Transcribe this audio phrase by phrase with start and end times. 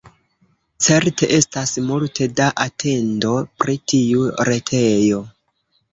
[0.85, 5.25] Certe estas multe da atendo pri tiu retejo.